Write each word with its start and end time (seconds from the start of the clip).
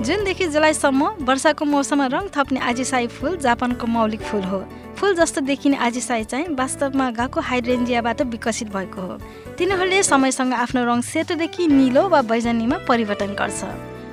जुनदेखि 0.00 0.46
जुलाईसम्म 0.46 1.08
वर्षाको 1.28 1.64
मौसममा 1.64 2.06
रङ 2.06 2.28
थप्ने 2.36 2.60
आजिसाई 2.60 3.06
फुल 3.06 3.36
जापानको 3.36 3.86
मौलिक 3.86 4.20
फुल 4.20 4.42
हो। 4.42 4.60
फुल 4.96 5.14
जस्तो 5.14 5.40
देखिने 5.40 5.76
आजिसाई 5.76 6.24
चाहिँ 6.24 6.46
वास्तवमा 6.56 7.10
गाको 7.10 7.40
हाइड्रेन्जियाबाट 7.40 8.22
विकसित 8.32 8.68
भएको 8.72 9.00
हो। 9.00 9.18
तिनीहरूले 9.58 10.02
समयसँग 10.02 10.52
आफ्नो 10.54 10.84
रङ 10.84 11.00
सेतोदेखि 11.00 11.66
निलो 11.66 12.08
वा 12.08 12.20
बैजनीमा 12.22 12.76
परिवर्तन 12.88 13.34
गर्छ। 13.38 13.60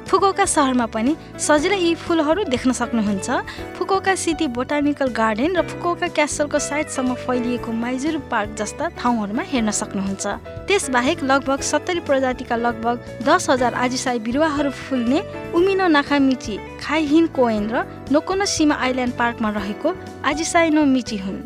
फुकोका 0.07 0.45
सहरमा 0.47 0.85
पनि 0.87 1.13
सजिलै 1.35 1.77
यी 1.77 1.93
फुलहरू 1.99 2.43
देख्न 2.47 2.71
सक्नुहुन्छ। 2.71 3.27
फुकोका 3.75 4.13
सिटी 4.15 4.47
बोटानिकल 4.55 5.09
गार्डन 5.11 5.51
र 5.59 5.61
फुकोका 5.67 6.07
क्यासलको 6.15 6.59
साइडसम्म 6.59 7.13
फैलिएको 7.27 7.71
माइजुरु 7.75 8.19
पार्क 8.31 8.55
जस्ता 8.55 8.87
ठाउँहरूमा 8.95 9.43
हेर्न 9.51 9.69
सक्नुहुन्छ। 9.71 10.25
त्यसबाहेक 10.67 11.23
लगभग 11.23 11.59
सत्तरी 11.61 11.99
प्रजातिका 12.07 12.55
लगभग 12.55 12.95
दस 13.27 13.49
हजार 13.49 13.73
आजिसाई 13.75 14.19
बिरुवाहरू 14.23 14.71
फुल्ने 14.71 15.19
उमिनो 15.51 15.87
नाखामिची 15.91 16.55
खाइहिन 16.79 17.25
कोएन 17.35 17.67
र 17.67 17.83
नोकोनो 18.07 18.45
सीमा 18.47 18.75
आइल्यान्ड 18.79 19.13
पार्कमा 19.19 19.49
रहेको 19.59 19.89
आजिसाई 20.23 20.69
नो 20.71 20.85
मिची 20.87 21.17
हुन्। 21.19 21.43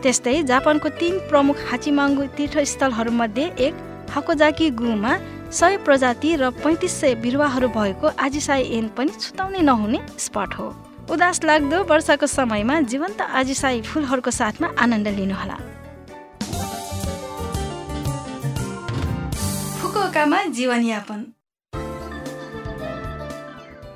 त्यस्तै 0.00 0.42
जापानको 0.48 0.88
तीन 0.96 1.14
प्रमुख 1.28 1.56
हाचिमाङ्गु 1.70 2.24
तीर्थस्थलहरूमध्ये 2.36 3.44
एक 3.66 3.74
हाकोजाकी 4.08 4.70
गुमा 4.80 5.12
सय 5.50 5.76
प्रजाति 5.76 6.34
र 6.36 6.50
पैँतिस 6.50 6.92
सय 7.00 7.14
बिरुवाहरू 7.14 7.68
भएको 7.68 8.06
आजिसाई 8.18 8.62
एन 8.62 8.88
पनि 8.88 9.12
छुटाउनै 9.20 9.60
नहुने 9.60 10.00
स्पट 10.18 10.54
हो। 10.54 10.66
उदास 11.10 11.44
लाग्दो 11.44 11.82
वर्षाको 11.84 12.26
समयमा 12.26 12.80
जीवन्त 12.84 13.20
आजिसाई 13.20 13.80
फुलहरूको 13.82 14.30
साथमा 14.30 14.68
आनन्द 14.78 15.08
लिनुहोला। 15.08 15.58
जीवनयापन। 20.48 21.24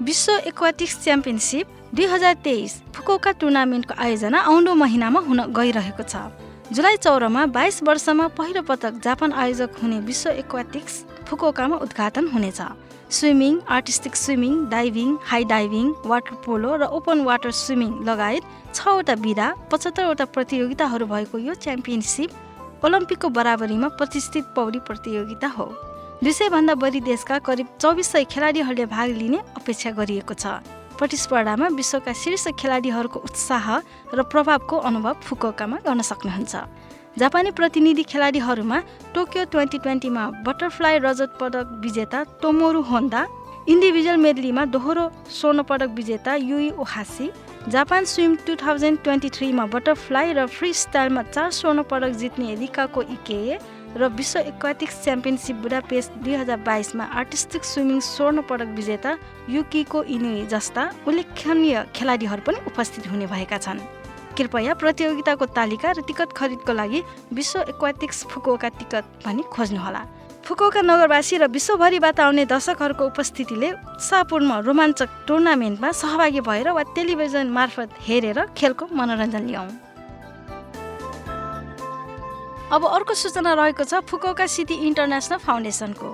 विश्व 0.03 0.33
एक्वाटिक्स 0.33 1.03
च्याम्पियनसिप 1.05 1.67
दुई 1.95 2.06
हजार 2.06 2.34
तेइस 2.45 2.83
फुकुओका 2.95 3.33
टुर्नामेन्टको 3.33 3.95
आयोजना 3.98 4.39
आउँदो 4.41 4.75
महिनामा 4.75 5.20
हुन 5.20 5.41
गइरहेको 5.53 6.03
छ। 6.03 6.17
जुलाई 6.73 6.97
चौरमा 6.97 7.45
बाइस 7.55 7.83
वर्षमा 7.83 8.27
पहिलो 8.28 8.61
पटक 8.62 9.01
जापान 9.05 9.33
आयोजक 9.41 9.75
हुने 9.83 9.98
विश्व 10.01 10.31
एक्वाटिक्स 10.33 10.95
फुकुओकामा 11.29 11.77
उद्घाटन 11.77 12.29
हुनेछ। 12.29 12.61
Swimming 13.12 13.59
artistic 13.69 14.17
swimming 14.17 14.55
diving 14.70 15.17
high 15.23 15.45
diving 15.53 15.92
water 16.06 16.34
polo 16.47 16.70
र 16.77 16.89
ओपन 16.97 17.20
वाटर 17.29 17.51
स्विमिङ 17.61 17.92
लगायत 18.09 18.73
छवटा 18.75 19.14
विधा 19.20 19.53
पचहत्तरवटा 19.73 20.25
प्रतियोगिताहरू 20.33 21.06
भएको 21.12 21.39
यो 21.45 21.55
च्याम्पियनसिप 21.61 22.84
ओलम्पिकको 22.84 23.29
बराबरीमा 23.36 23.89
प्रतिष्ठित 24.01 24.45
पौडी 24.57 24.79
प्रतियोगिता 24.89 25.48
हो। 25.59 25.67
दुई 26.25 26.33
सयभन्दा 26.33 26.75
बढी 26.81 27.01
देशका 27.05 27.39
करिब 27.48 27.77
चौबिस 27.81 28.12
सय 28.12 28.25
खेलाडीहरूले 28.33 28.86
भाग 28.89 29.11
लिने 29.20 29.45
अपेक्षा 29.61 29.91
गरिएको 29.92 30.34
छ। 30.34 30.47
प्रतिस्पर्धामा 30.98 31.67
विश्वका 31.79 32.12
शीर्ष 32.12 32.47
खेलाडीहरूको 32.61 33.19
उत्साह 33.29 33.67
र 34.14 34.23
प्रभावको 34.33 34.77
अनुभव 34.89 35.14
फुकुओकामा 35.27 35.77
गर्न 35.86 36.01
सक्नुहुन्छ। 36.03 36.55
जापानी 37.19 37.51
प्रतिनिधि 37.53 38.03
खेलाडीहरूमा 38.08 38.79
टोकियो 39.14 39.45
ट्वेन्टी 39.53 39.79
ट्वेन्टीमा 39.85 40.23
बटरफ्लाई 40.47 40.98
रजत 41.05 41.30
पदक 41.41 41.67
विजेता 41.85 42.23
टोमोरु 42.42 42.80
होन्दा 42.91 43.20
इन्डिभिजुअल 43.69 44.17
मेडलीमा 44.17 44.64
दोहोरो 44.75 45.05
स्वर्ण 45.30 45.63
पदक 45.69 45.91
विजेता 45.95 46.35
Yui 46.42 46.70
Ohashi 46.83 47.30
Japan 47.69 48.05
swim 48.05 48.35
two 48.47 48.55
thousand 48.59 48.98
twenty 49.05 49.29
थ्रीमा 49.30 49.67
बटरफ्लाई 49.74 50.33
र 50.35 50.47
फ्री 50.51 50.73
स्टाइलमा 50.74 51.23
चार 51.30 51.51
स्वर्ण 51.53 51.83
पदक 51.91 52.17
जित्ने 52.19 52.55
रिकाको 52.59 53.03
इके 53.17 53.41
र 53.97 54.08
विश्व 54.08 54.39
एक्वाटिक्स 54.41 55.03
च्याम्पियनसिप 55.05 55.57
बुडापेस्ट 55.63 56.13
दुई 56.25 56.35
हजार 56.35 56.57
बाइसमा 56.64 57.05
आर्टिस्टिक 57.20 57.64
स्विमिङ 57.64 57.98
स्वर्ण 58.03 58.42
पदक 58.51 58.69
विजेता 58.77 59.17
युकीको 59.51 60.03
इनुई 60.14 60.47
जस्ता 60.48 60.83
उल्लेखनीय 61.08 61.85
खेलाडीहरू 61.97 62.42
पनि 62.47 62.64
उपस्थित 62.67 63.11
हुने 63.11 63.27
भएका 63.27 63.58
छन्। 63.58 63.85
कृपया 64.39 64.75
प्रतियोगिताको 64.80 65.47
तालिका 65.53 65.92
र 65.92 66.01
टिकट 66.08 66.33
खरिदको 66.33 66.73
लागि 66.73 67.03
विश्व 67.36 67.61
एक्वाटिक्स 67.69 68.25
फुकुओका 68.33 68.69
टिकट 68.80 69.05
पनि 69.25 69.42
खोज्नुहोला। 69.53 70.03
फुकुओका 70.45 70.80
नगरवासी 70.83 71.36
र 71.36 71.47
विश्वभरिबाट 71.53 72.20
आउने 72.20 72.45
दर्शकहरूको 72.48 73.05
उपस्थितिले 73.07 73.70
उत्साहपूर्ण 73.73 74.51
रोमाञ्चक 74.67 75.09
टुर्नामेन्टमा 75.29 75.91
सहभागी 75.92 76.41
भएर 76.48 76.69
वा 76.73 76.83
टेलिभिजन 76.97 77.47
मार्फत 77.53 77.89
हेरेर 78.09 78.39
खेलको 78.57 78.89
मनोरञ्जन 78.91 79.47
लियौँ 79.47 79.92
अब 82.73 82.85
अर्को 82.87 83.15
सूचना 83.15 83.53
रहेको 83.53 83.85
छ 83.85 84.01
फुकुओका 84.09 84.47
सिटी 84.49 84.75
इन्टरनेसनल 84.89 85.39
फाउन्डेसनको। 85.39 86.09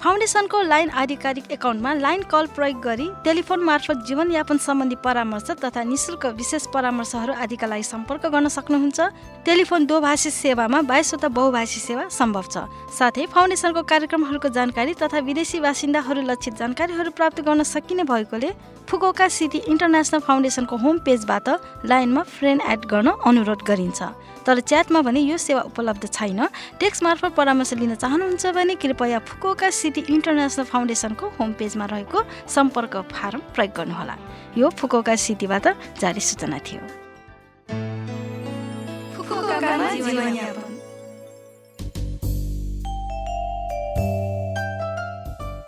फाउन्डेसनको 0.00 0.60
लाइन 0.62 0.90
आधिकारिक 0.96 1.50
एकाउन्टमा 1.52 1.92
लाइन 1.94 2.22
कल 2.32 2.46
प्रयोग 2.56 2.80
गरी 2.80 3.08
टेलिफोन 3.24 3.60
मार्फत 3.60 4.04
जीवनयापन 4.08 4.58
सम्बन्धी 4.58 4.96
परामर्श 5.04 5.50
तथा 5.60 5.82
निशुल्क 5.84 6.24
विशेष 6.32 6.66
परामर्शहरू 6.72 7.32
आदिका 7.36 7.66
लागि 7.66 7.82
सम्पर्क 7.84 8.26
गर्न 8.26 8.48
सक्नुहुन्छ। 8.48 8.98
टेलिफोन 9.44 9.86
दोभाषी 9.86 10.30
सेवामा 10.32 10.80
बाइसवटा 10.88 11.28
बहुभाषी 11.28 11.80
सेवा 11.80 12.08
सम्भव 12.08 12.44
छ। 12.48 12.56
साथै 12.88 13.26
फाउन्डेसनको 13.28 13.82
कार्यक्रमहरूको 13.84 14.48
जानकारी 14.48 14.94
तथा 14.96 15.18
विदेशी 15.28 15.60
बासिन्दाहरू 15.60 16.22
लक्षित 16.24 16.54
जानकारीहरू 16.56 17.10
प्राप्त 17.12 17.44
गर्न 17.44 17.62
सकिने 17.66 18.08
भएकोले 18.08 18.50
फुकोका 18.88 19.28
सिटी 19.28 19.58
इन्टरनेसनल 19.68 20.20
फाउन्डेसनको 20.24 20.76
होम 20.78 20.98
पेजबाट 21.04 21.48
लाइनमा 21.84 22.22
फ्रेन्ड 22.32 22.62
एड 22.64 22.80
गर्न 22.88 23.08
अनुरोध 23.28 23.60
गरिन्छ। 23.68 24.00
तर 24.46 24.60
च्याटमा 24.60 25.00
भने 25.02 25.20
यो 25.20 25.36
सेवा 25.36 25.60
उपलब्ध 25.70 26.06
छैन। 26.08 26.46
टेक्स्ट 26.80 27.02
मार्फत 27.04 27.32
परामर्श 27.34 27.72
लिन 27.74 27.94
चाहनुहुन्छ 27.94 28.46
भने 28.54 28.74
कृपया 28.74 29.18
फुकोका 29.28 29.70
सिटी 29.70 30.00
इन्टरनेसनल 30.08 30.64
फाउन्डेसनको 30.64 31.26
होम 31.40 31.52
पेजमा 31.58 31.86
रहेको 31.86 32.18
सम्पर्क 32.46 32.96
फारम 33.12 33.40
प्रयोग 33.54 33.74
गर्नुहोला। 33.76 34.16
यो 34.58 34.68
फुकोका 34.70 35.16
सिटीबाट 35.16 35.66
जारी 36.00 36.20
सूचना 36.20 36.58
थियो। 36.58 37.07